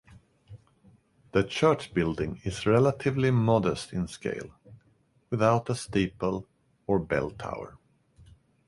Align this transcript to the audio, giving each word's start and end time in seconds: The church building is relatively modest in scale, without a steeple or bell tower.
The 1.31 1.43
church 1.43 1.93
building 1.93 2.41
is 2.43 2.65
relatively 2.65 3.29
modest 3.29 3.93
in 3.93 4.07
scale, 4.07 4.49
without 5.29 5.69
a 5.69 5.75
steeple 5.75 6.47
or 6.87 6.97
bell 6.97 7.29
tower. 7.29 7.77